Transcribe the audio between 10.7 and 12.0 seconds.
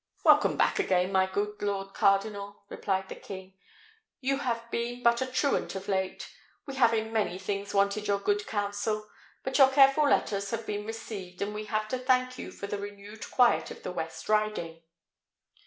received, and we have to